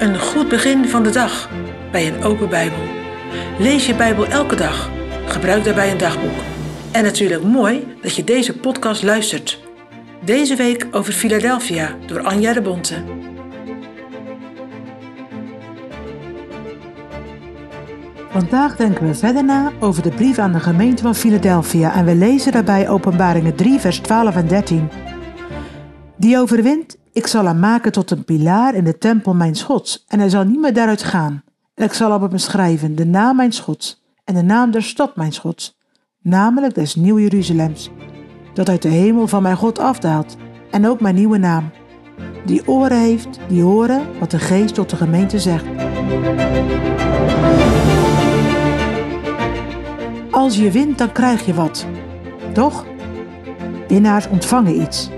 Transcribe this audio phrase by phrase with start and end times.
[0.00, 1.48] Een goed begin van de dag
[1.90, 2.78] bij een open Bijbel.
[3.58, 4.90] Lees je Bijbel elke dag.
[5.26, 6.38] Gebruik daarbij een dagboek.
[6.92, 9.60] En natuurlijk mooi dat je deze podcast luistert.
[10.24, 12.94] Deze week over Philadelphia door Anja de Bonte.
[18.30, 22.14] Vandaag denken we verder na over de brief aan de gemeente van Philadelphia en we
[22.14, 24.88] lezen daarbij Openbaringen 3, vers 12 en 13.
[26.20, 30.18] Die overwint, ik zal hem maken tot een pilaar in de tempel mijn Gods, en
[30.18, 31.42] hij zal niet meer daaruit gaan.
[31.74, 35.16] En ik zal op hem schrijven de naam mijn Gods en de naam der stad
[35.16, 35.78] mijn Gods,
[36.22, 37.90] namelijk des Nieuw Jeruzalems,
[38.54, 40.36] dat uit de hemel van mijn God afdaalt,
[40.70, 41.70] en ook mijn nieuwe naam.
[42.44, 45.64] Die oren heeft, die horen wat de geest tot de gemeente zegt.
[50.30, 51.86] Als je wint, dan krijg je wat.
[52.52, 52.84] Toch?
[53.88, 55.10] Winnaars ontvangen iets.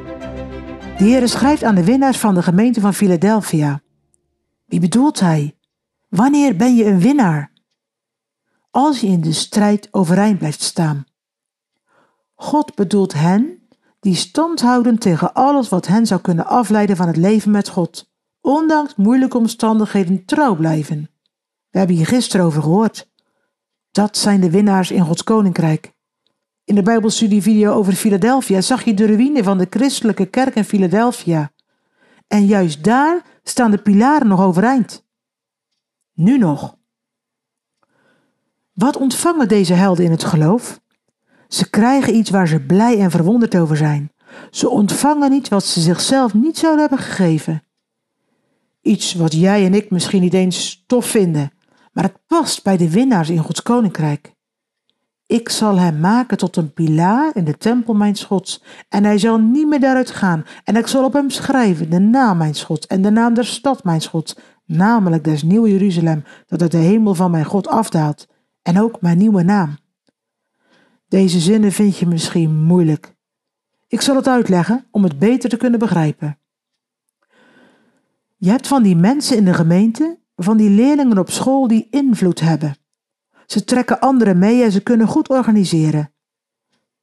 [0.98, 3.82] De Heer schrijft aan de winnaars van de gemeente van Philadelphia.
[4.64, 5.56] Wie bedoelt hij?
[6.08, 7.52] Wanneer ben je een winnaar?
[8.70, 11.04] Als je in de strijd overeind blijft staan.
[12.34, 13.62] God bedoelt hen
[14.00, 18.10] die stand houden tegen alles wat hen zou kunnen afleiden van het leven met God,
[18.40, 21.10] ondanks moeilijke omstandigheden trouw blijven.
[21.70, 23.10] We hebben hier gisteren over gehoord.
[23.90, 25.92] Dat zijn de winnaars in Gods koninkrijk.
[26.64, 31.52] In de Bijbelstudievideo over Philadelphia zag je de ruïne van de christelijke kerk in Philadelphia.
[32.26, 35.04] En juist daar staan de pilaren nog overeind.
[36.12, 36.76] Nu nog.
[38.72, 40.80] Wat ontvangen deze helden in het geloof?
[41.48, 44.12] Ze krijgen iets waar ze blij en verwonderd over zijn.
[44.50, 47.62] Ze ontvangen iets wat ze zichzelf niet zouden hebben gegeven.
[48.80, 51.52] Iets wat jij en ik misschien niet eens tof vinden,
[51.92, 54.31] maar het past bij de winnaars in Gods koninkrijk.
[55.32, 59.38] Ik zal hem maken tot een pilaar in de tempel mijn Gods, en hij zal
[59.38, 60.44] niet meer daaruit gaan.
[60.64, 63.84] En ik zal op hem schrijven de naam mijn Gods en de naam der stad
[63.84, 68.28] mijn Gods, namelijk des nieuwe Jeruzalem, dat uit de hemel van mijn God afdaalt,
[68.62, 69.76] en ook mijn nieuwe naam.
[71.08, 73.14] Deze zinnen vind je misschien moeilijk.
[73.88, 76.38] Ik zal het uitleggen om het beter te kunnen begrijpen.
[78.36, 82.40] Je hebt van die mensen in de gemeente, van die leerlingen op school die invloed
[82.40, 82.76] hebben.
[83.52, 86.12] Ze trekken anderen mee en ze kunnen goed organiseren.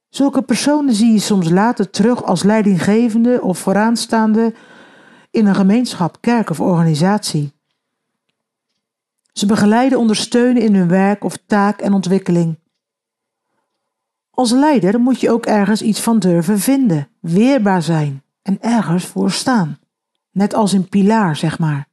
[0.08, 4.54] Zulke personen zie je soms later terug als leidinggevende of vooraanstaande
[5.30, 7.52] in een gemeenschap, kerk of organisatie.
[9.32, 12.58] Ze begeleiden, ondersteunen in hun werk of taak en ontwikkeling.
[14.30, 19.30] Als leider moet je ook ergens iets van durven vinden, weerbaar zijn en ergens voor
[19.30, 19.78] staan.
[20.30, 21.88] Net als een pilaar, zeg maar.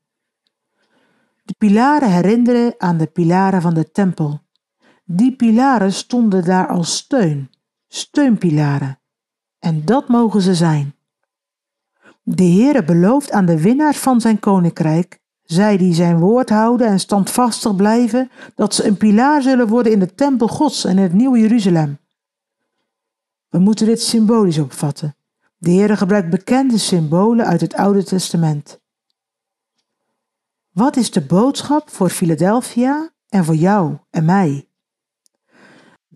[1.44, 4.46] De pilaren herinneren aan de pilaren van de tempel.
[5.10, 7.50] Die pilaren stonden daar als steun,
[7.88, 9.00] steunpilaren.
[9.60, 10.96] En dat mogen ze zijn.
[12.24, 17.00] De Heere belooft aan de winnaars van zijn koninkrijk, zij die zijn woord houden en
[17.00, 21.14] standvastig blijven, dat ze een pilaar zullen worden in de tempel Gods en in het
[21.14, 21.98] nieuwe Jeruzalem.
[23.50, 25.16] We moeten dit symbolisch opvatten.
[25.58, 28.80] De Heere gebruikt bekende symbolen uit het Oude Testament.
[30.72, 34.68] Wat is de boodschap voor Philadelphia en voor jou en mij?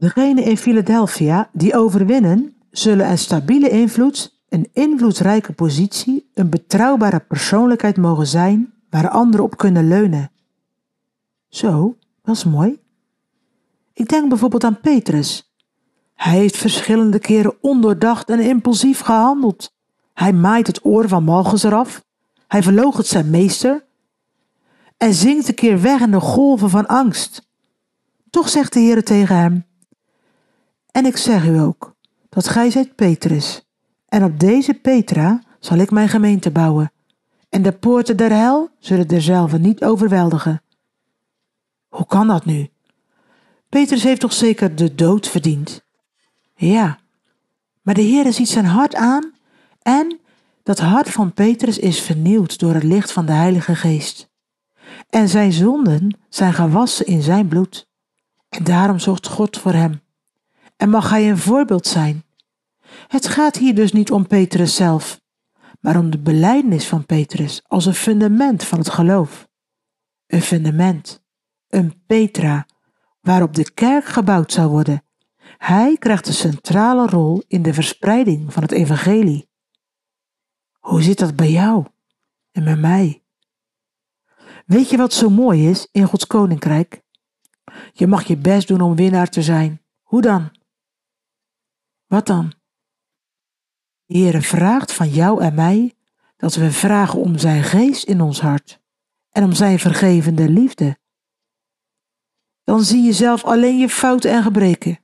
[0.02, 7.98] Degenen in Philadelphia die overwinnen, zullen een stabiele invloed, een invloedrijke positie, een betrouwbare persoonlijkheid
[7.98, 10.32] mogen zijn waar anderen op kunnen leunen.
[11.50, 12.80] Zo, dat is mooi.
[13.94, 15.54] Ik denk bijvoorbeeld aan Petrus.
[16.14, 19.74] Hij heeft verschillende keren ondoordacht en impulsief gehandeld.
[20.14, 22.04] Hij maait het oor van Malchus eraf.
[22.48, 23.86] Hij verloochent zijn meester.
[24.98, 27.50] En zingt een keer weg in de golven van angst.
[28.30, 29.70] Toch zegt de Heer tegen hem:
[30.92, 31.96] En ik zeg u ook
[32.30, 33.66] dat gij zijt Petrus.
[34.06, 36.92] En op deze Petra zal ik mijn gemeente bouwen.
[37.50, 40.62] En de poorten der hel zullen derzelve niet overweldigen.
[41.90, 42.70] Hoe kan dat nu?
[43.70, 45.84] Petrus heeft toch zeker de dood verdiend?
[46.56, 47.00] Ja,
[47.82, 49.32] maar de Heer ziet zijn hart aan
[49.82, 50.20] en
[50.64, 54.30] dat hart van Petrus is vernieuwd door het licht van de Heilige Geest.
[55.10, 57.88] En zijn zonden zijn gewassen in zijn bloed.
[58.50, 60.02] En daarom zocht God voor hem.
[60.82, 62.24] En mag hij een voorbeeld zijn.
[63.08, 65.22] Het gaat hier dus niet om Petrus zelf,
[65.80, 69.48] maar om de belijdenis van Petrus als een fundament van het geloof.
[70.28, 71.24] Een fundament,
[71.68, 72.66] een Petra,
[73.22, 75.04] waarop de kerk gebouwd zou worden
[75.62, 79.50] hij krijgt een centrale rol in de verspreiding van het evangelie.
[80.80, 81.86] Hoe zit dat bij jou
[82.52, 83.24] en bij mij?
[84.66, 87.02] Weet je wat zo mooi is in Gods koninkrijk?
[87.94, 89.82] Je mag je best doen om winnaar te zijn.
[90.02, 90.52] Hoe dan?
[92.12, 92.54] Wat dan?
[94.06, 95.94] De Heer vraagt van jou en mij
[96.38, 98.82] dat we vragen om zijn geest in ons hart
[99.30, 100.98] en om zijn vergevende liefde.
[102.64, 105.00] Dan zie je zelf alleen je fouten en gebreken.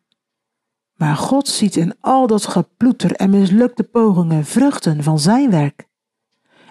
[0.94, 5.88] Maar God ziet in al dat geploeter en mislukte pogingen vruchten van zijn werk.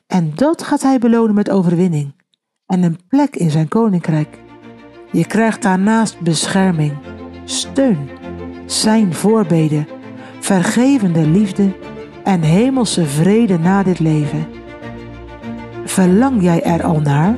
[0.06, 2.22] En dat gaat hij belonen met overwinning
[2.66, 4.42] en een plek in zijn koninkrijk.
[5.12, 6.98] Je krijgt daarnaast bescherming,
[7.44, 8.10] steun,
[8.66, 9.95] zijn voorbeden,
[10.46, 11.72] vergevende liefde
[12.24, 14.46] en hemelse vrede na dit leven.
[15.84, 17.34] Verlang jij er al naar?